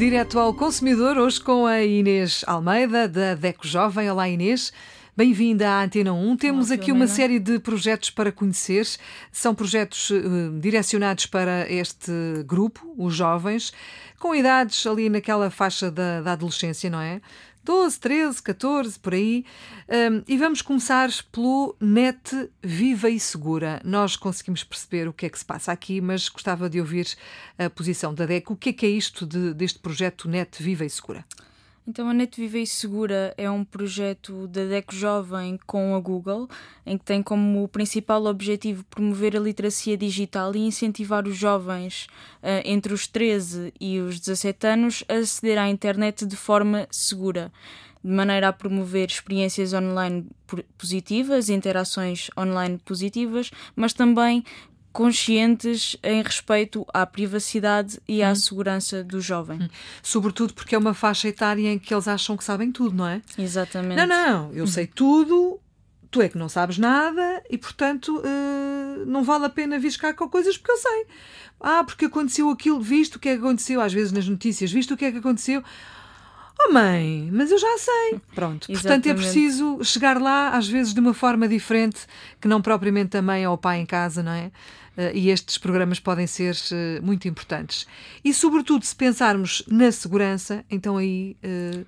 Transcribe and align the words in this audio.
Direto 0.00 0.38
ao 0.38 0.54
consumidor, 0.54 1.18
hoje 1.18 1.38
com 1.38 1.66
a 1.66 1.82
Inês 1.82 2.42
Almeida, 2.46 3.06
da 3.06 3.34
DECO 3.34 3.68
Jovem. 3.68 4.10
Olá, 4.10 4.26
Inês. 4.26 4.72
Bem-vinda 5.14 5.68
à 5.68 5.84
Antena 5.84 6.10
1. 6.14 6.38
Temos 6.38 6.70
aqui 6.70 6.90
uma 6.90 7.06
série 7.06 7.38
de 7.38 7.58
projetos 7.58 8.08
para 8.08 8.32
conhecer. 8.32 8.86
São 9.30 9.54
projetos 9.54 10.08
uh, 10.08 10.58
direcionados 10.58 11.26
para 11.26 11.70
este 11.70 12.10
grupo, 12.46 12.94
os 12.96 13.14
jovens, 13.14 13.74
com 14.18 14.34
idades 14.34 14.86
ali 14.86 15.10
naquela 15.10 15.50
faixa 15.50 15.90
da, 15.90 16.22
da 16.22 16.32
adolescência, 16.32 16.88
não 16.88 17.02
é? 17.02 17.20
12, 17.62 18.00
13, 18.00 18.42
14, 18.42 18.98
por 18.98 19.14
aí. 19.14 19.44
Um, 19.88 20.22
e 20.26 20.36
vamos 20.38 20.62
começar 20.62 21.10
pelo 21.30 21.76
Net 21.80 22.50
Viva 22.62 23.10
e 23.10 23.20
Segura. 23.20 23.80
Nós 23.84 24.16
conseguimos 24.16 24.64
perceber 24.64 25.08
o 25.08 25.12
que 25.12 25.26
é 25.26 25.28
que 25.28 25.38
se 25.38 25.44
passa 25.44 25.72
aqui, 25.72 26.00
mas 26.00 26.28
gostava 26.28 26.70
de 26.70 26.80
ouvir 26.80 27.06
a 27.58 27.68
posição 27.68 28.14
da 28.14 28.26
DEC. 28.26 28.50
O 28.50 28.56
que 28.56 28.70
é 28.70 28.72
que 28.72 28.86
é 28.86 28.88
isto 28.88 29.26
de, 29.26 29.52
deste 29.54 29.78
projeto 29.78 30.28
Net 30.28 30.62
Viva 30.62 30.84
e 30.84 30.90
Segura? 30.90 31.24
Então, 31.86 32.08
a 32.08 32.14
Net 32.14 32.38
Viva 32.38 32.58
e 32.58 32.66
Segura 32.66 33.34
é 33.36 33.50
um 33.50 33.64
projeto 33.64 34.46
da 34.46 34.64
DECO 34.64 34.94
Jovem 34.94 35.58
com 35.66 35.94
a 35.94 36.00
Google, 36.00 36.48
em 36.86 36.96
que 36.96 37.04
tem 37.04 37.22
como 37.22 37.66
principal 37.68 38.26
objetivo 38.26 38.84
promover 38.84 39.36
a 39.36 39.40
literacia 39.40 39.96
digital 39.96 40.54
e 40.54 40.58
incentivar 40.58 41.26
os 41.26 41.36
jovens 41.36 42.06
uh, 42.42 42.62
entre 42.64 42.92
os 42.92 43.06
13 43.06 43.72
e 43.80 43.98
os 43.98 44.20
17 44.20 44.66
anos 44.66 45.04
a 45.08 45.14
aceder 45.14 45.58
à 45.58 45.68
internet 45.68 46.26
de 46.26 46.36
forma 46.36 46.86
segura 46.90 47.50
de 48.02 48.10
maneira 48.10 48.48
a 48.48 48.52
promover 48.52 49.08
experiências 49.08 49.72
online 49.74 50.26
positivas, 50.76 51.48
interações 51.48 52.30
online 52.36 52.78
positivas, 52.78 53.50
mas 53.76 53.92
também 53.92 54.42
conscientes 54.92 55.96
em 56.02 56.22
respeito 56.22 56.86
à 56.92 57.06
privacidade 57.06 58.00
e 58.08 58.22
à 58.22 58.32
hum. 58.32 58.34
segurança 58.34 59.04
do 59.04 59.20
jovem. 59.20 59.62
Hum. 59.62 59.68
Sobretudo 60.02 60.54
porque 60.54 60.74
é 60.74 60.78
uma 60.78 60.94
faixa 60.94 61.28
etária 61.28 61.68
em 61.68 61.78
que 61.78 61.94
eles 61.94 62.08
acham 62.08 62.36
que 62.36 62.44
sabem 62.44 62.72
tudo, 62.72 62.96
não 62.96 63.06
é? 63.06 63.22
Exatamente. 63.38 63.96
Não, 63.96 64.06
não, 64.06 64.52
eu 64.52 64.66
sei 64.66 64.86
tudo, 64.86 65.60
tu 66.10 66.20
é 66.20 66.28
que 66.28 66.36
não 66.36 66.48
sabes 66.48 66.76
nada 66.76 67.42
e, 67.48 67.56
portanto, 67.56 68.18
uh, 68.18 69.06
não 69.06 69.22
vale 69.22 69.46
a 69.46 69.50
pena 69.50 69.78
vir 69.78 69.96
cá 69.96 70.12
com 70.12 70.28
coisas 70.28 70.56
porque 70.58 70.72
eu 70.72 70.76
sei. 70.76 71.06
Ah, 71.60 71.84
porque 71.84 72.06
aconteceu 72.06 72.48
aquilo, 72.48 72.80
visto 72.80 73.16
o 73.16 73.18
que 73.18 73.28
é 73.28 73.34
que 73.34 73.40
aconteceu, 73.40 73.80
às 73.80 73.92
vezes 73.92 74.12
nas 74.12 74.26
notícias, 74.26 74.72
visto 74.72 74.94
o 74.94 74.96
que 74.96 75.04
é 75.04 75.12
que 75.12 75.18
aconteceu. 75.18 75.62
Oh 76.66 76.72
mãe, 76.72 77.28
mas 77.32 77.50
eu 77.50 77.58
já 77.58 77.78
sei. 77.78 78.20
Pronto. 78.34 78.66
Portanto, 78.66 79.06
é 79.06 79.14
preciso 79.14 79.82
chegar 79.82 80.20
lá, 80.20 80.50
às 80.50 80.68
vezes, 80.68 80.92
de 80.92 81.00
uma 81.00 81.14
forma 81.14 81.48
diferente, 81.48 82.00
que 82.40 82.46
não 82.48 82.60
propriamente 82.60 83.16
a 83.16 83.22
mãe 83.22 83.46
ou 83.46 83.54
o 83.54 83.58
pai 83.58 83.80
em 83.80 83.86
casa, 83.86 84.22
não 84.22 84.32
é? 84.32 84.50
Uh, 84.96 85.14
e 85.14 85.30
estes 85.30 85.56
programas 85.56 86.00
podem 86.00 86.26
ser 86.26 86.54
uh, 86.54 87.04
muito 87.04 87.26
importantes. 87.28 87.86
E, 88.24 88.34
sobretudo, 88.34 88.84
se 88.84 88.94
pensarmos 88.94 89.62
na 89.66 89.90
segurança, 89.90 90.64
então 90.70 90.96
aí 90.96 91.36
uh, 91.44 91.86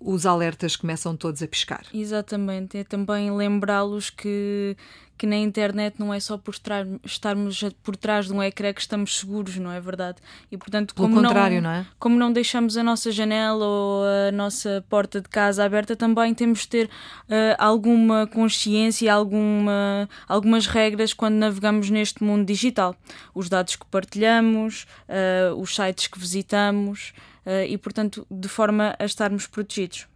os 0.00 0.24
alertas 0.24 0.76
começam 0.76 1.16
todos 1.16 1.42
a 1.42 1.48
piscar. 1.48 1.84
Exatamente. 1.92 2.78
É 2.78 2.84
também 2.84 3.30
lembrá-los 3.30 4.10
que 4.10 4.76
que 5.16 5.26
na 5.26 5.36
internet 5.36 5.96
não 5.98 6.12
é 6.12 6.20
só 6.20 6.36
por 6.36 6.52
estar, 6.52 6.86
estarmos 7.04 7.64
por 7.82 7.96
trás 7.96 8.26
de 8.26 8.32
um 8.32 8.42
ecrã 8.42 8.72
que 8.72 8.80
estamos 8.80 9.18
seguros, 9.18 9.56
não 9.56 9.70
é 9.70 9.80
verdade? 9.80 10.18
E 10.50 10.56
portanto, 10.56 10.94
Pelo 10.94 11.08
como 11.08 11.22
contrário, 11.22 11.62
não, 11.62 11.70
não 11.70 11.76
é? 11.76 11.86
Como 11.98 12.18
não 12.18 12.32
deixamos 12.32 12.76
a 12.76 12.82
nossa 12.82 13.10
janela 13.10 13.64
ou 13.64 14.04
a 14.28 14.32
nossa 14.32 14.84
porta 14.88 15.20
de 15.20 15.28
casa 15.28 15.64
aberta, 15.64 15.96
também 15.96 16.34
temos 16.34 16.60
de 16.60 16.68
ter 16.68 16.86
uh, 16.86 17.56
alguma 17.58 18.26
consciência, 18.26 19.12
alguma, 19.12 20.08
algumas 20.28 20.66
regras 20.66 21.12
quando 21.12 21.34
navegamos 21.36 21.90
neste 21.90 22.22
mundo 22.22 22.44
digital. 22.44 22.94
Os 23.34 23.48
dados 23.48 23.76
que 23.76 23.86
partilhamos, 23.86 24.86
uh, 25.08 25.54
os 25.60 25.74
sites 25.74 26.06
que 26.06 26.18
visitamos 26.18 27.12
uh, 27.46 27.64
e, 27.66 27.78
portanto, 27.78 28.26
de 28.30 28.48
forma 28.48 28.94
a 28.98 29.04
estarmos 29.04 29.46
protegidos. 29.46 30.06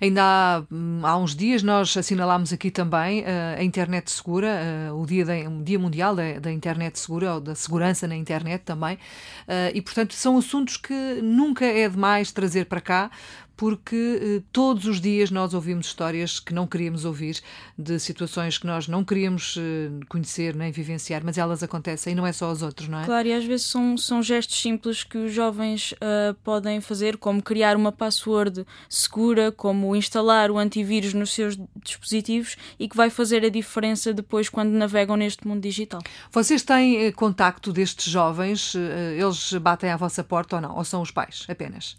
Ainda 0.00 0.22
há, 0.22 0.62
hum, 0.72 1.00
há 1.02 1.16
uns 1.18 1.36
dias 1.36 1.62
nós 1.62 1.94
assinalámos 1.94 2.52
aqui 2.52 2.70
também 2.70 3.20
uh, 3.20 3.58
a 3.58 3.62
internet 3.62 4.10
segura, 4.10 4.58
uh, 4.90 5.00
o, 5.00 5.04
dia 5.04 5.26
o 5.46 5.62
Dia 5.62 5.78
Mundial 5.78 6.16
da, 6.16 6.38
da, 6.38 6.50
Internet 6.50 6.98
Segura, 6.98 7.34
ou 7.34 7.40
da 7.40 7.54
segurança 7.54 8.08
na 8.08 8.16
internet 8.16 8.62
também, 8.62 8.94
uh, 8.94 9.70
e 9.74 9.82
portanto 9.82 10.14
são 10.14 10.38
assuntos 10.38 10.78
que 10.78 11.20
nunca 11.22 11.66
é 11.66 11.86
demais 11.86 12.32
trazer 12.32 12.64
para 12.64 12.80
cá, 12.80 13.10
porque 13.60 14.38
eh, 14.38 14.42
todos 14.50 14.86
os 14.86 15.02
dias 15.02 15.30
nós 15.30 15.52
ouvimos 15.52 15.88
histórias 15.88 16.40
que 16.40 16.54
não 16.54 16.66
queríamos 16.66 17.04
ouvir, 17.04 17.42
de 17.76 18.00
situações 18.00 18.56
que 18.56 18.66
nós 18.66 18.88
não 18.88 19.04
queríamos 19.04 19.54
eh, 19.58 19.90
conhecer 20.08 20.56
nem 20.56 20.72
vivenciar, 20.72 21.20
mas 21.22 21.36
elas 21.36 21.62
acontecem 21.62 22.14
e 22.14 22.16
não 22.16 22.26
é 22.26 22.32
só 22.32 22.46
aos 22.46 22.62
outros, 22.62 22.88
não 22.88 23.00
é? 23.00 23.04
Claro, 23.04 23.28
e 23.28 23.34
às 23.34 23.44
vezes 23.44 23.66
são, 23.66 23.98
são 23.98 24.22
gestos 24.22 24.58
simples 24.58 25.04
que 25.04 25.18
os 25.18 25.34
jovens 25.34 25.92
uh, 25.92 26.32
podem 26.42 26.80
fazer, 26.80 27.18
como 27.18 27.42
criar 27.42 27.76
uma 27.76 27.92
password 27.92 28.64
segura, 28.88 29.52
como 29.52 29.94
instalar 29.94 30.50
o 30.50 30.56
antivírus 30.56 31.12
nos 31.12 31.34
seus 31.34 31.58
dispositivos 31.84 32.56
e 32.78 32.88
que 32.88 32.96
vai 32.96 33.10
fazer 33.10 33.44
a 33.44 33.50
diferença 33.50 34.14
depois 34.14 34.48
quando 34.48 34.70
navegam 34.70 35.18
neste 35.18 35.46
mundo 35.46 35.60
digital. 35.60 36.00
Vocês 36.32 36.62
têm 36.62 37.12
contacto 37.12 37.74
destes 37.74 38.10
jovens? 38.10 38.74
Eles 38.74 39.52
batem 39.60 39.90
à 39.90 39.98
vossa 39.98 40.24
porta 40.24 40.56
ou 40.56 40.62
não? 40.62 40.76
Ou 40.78 40.84
são 40.84 41.02
os 41.02 41.10
pais 41.10 41.44
apenas? 41.46 41.98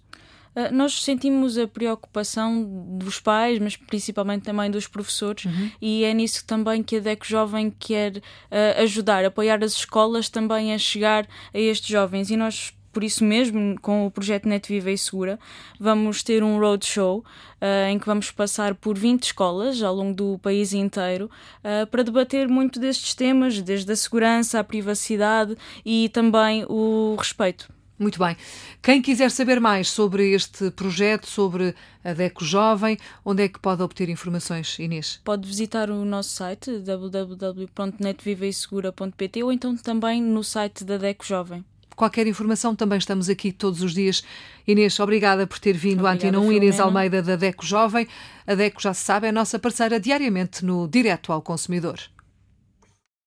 Ah, 0.56 0.72
nós 0.72 1.04
sentimos 1.04 1.58
a 1.58 1.68
preocupação 1.68 2.64
dos 2.98 3.20
pais, 3.20 3.60
mas 3.60 3.76
principalmente 3.76 4.44
também 4.44 4.70
dos 4.70 4.88
professores, 4.88 5.46
uhum. 5.46 5.72
e 5.82 6.04
é 6.04 6.14
nisso 6.14 6.46
também 6.46 6.84
que 6.84 6.98
a 6.98 7.00
DECO 7.00 7.26
Jovem 7.26 7.74
quer 7.78 8.18
uh, 8.18 8.82
ajudar, 8.82 9.24
apoiar 9.24 9.64
as 9.64 9.74
escolas 9.74 10.30
também 10.30 10.74
a 10.74 10.78
chegar 10.78 11.28
a 11.54 11.60
estes 11.60 11.88
jovens. 11.88 12.30
E 12.30 12.38
nós 12.38 12.74
por 12.92 13.06
isso 13.06 13.24
mesmo, 13.24 13.80
com 13.82 14.06
o 14.06 14.12
projeto 14.12 14.50
Net 14.50 14.68
Viva 14.68 14.92
e 14.92 14.98
Segura, 14.98 15.40
vamos 15.80 16.24
ter 16.24 16.44
um 16.44 16.60
roadshow 16.60 17.20
uh, 17.20 17.90
em 17.90 17.98
que 17.98 18.06
vamos 18.06 18.32
passar 18.32 18.76
por 18.76 18.98
20 18.98 19.24
escolas 19.24 19.82
ao 19.82 19.96
longo 19.96 20.14
do 20.14 20.40
país 20.40 20.74
inteiro 20.74 21.30
uh, 21.60 21.88
para 21.88 22.04
debater 22.04 22.50
muito 22.50 22.82
destes 22.82 23.16
temas, 23.16 23.62
desde 23.62 23.92
a 23.92 23.96
segurança, 23.96 24.60
a 24.60 24.64
privacidade 24.64 25.56
e 25.86 26.10
também 26.10 26.66
o 26.68 27.16
respeito. 27.18 27.70
Muito 28.02 28.18
bem. 28.18 28.36
Quem 28.82 29.00
quiser 29.00 29.30
saber 29.30 29.62
mais 29.62 29.88
sobre 29.88 30.32
este 30.32 30.72
projeto, 30.72 31.28
sobre 31.28 31.76
a 32.04 32.14
DECO 32.14 32.44
Jovem, 32.44 32.98
onde 33.24 33.44
é 33.44 33.48
que 33.48 33.60
pode 33.60 33.84
obter 33.84 34.10
informações, 34.10 34.80
Inês? 34.80 35.22
Pode 35.24 35.48
visitar 35.48 35.92
o 35.92 36.04
nosso 36.04 36.32
site 36.32 36.80
www.netviveisegura.pt 36.80 39.44
ou 39.44 39.52
então 39.52 39.78
também 39.78 40.20
no 40.20 40.44
site 40.44 40.84
da 40.84 40.98
DECO 40.98 41.24
Jovem. 41.24 41.64
Qualquer 41.96 42.26
informação, 42.26 42.76
também 42.76 42.98
estamos 42.98 43.30
aqui 43.30 43.52
todos 43.52 43.84
os 43.84 43.94
dias. 43.94 44.24
Inês, 44.68 45.00
obrigada 45.00 45.46
por 45.46 45.60
ter 45.60 45.74
vindo 45.74 46.08
à 46.08 46.14
Antena 46.14 46.40
1. 46.40 46.54
Inês 46.54 46.80
Almeida, 46.80 47.22
da 47.22 47.36
DECO 47.36 47.64
Jovem. 47.64 48.08
A 48.48 48.56
DECO, 48.56 48.82
já 48.82 48.96
se 48.96 49.04
sabe, 49.04 49.28
é 49.28 49.30
a 49.30 49.34
nossa 49.34 49.60
parceira 49.60 50.00
diariamente 50.00 50.66
no 50.66 50.88
Direto 50.88 51.32
ao 51.32 51.40
Consumidor. 51.40 52.00